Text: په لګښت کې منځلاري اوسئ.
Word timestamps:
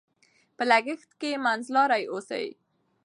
په 0.55 0.63
لګښت 0.69 1.09
کې 1.19 1.41
منځلاري 1.45 2.03
اوسئ. 2.11 2.47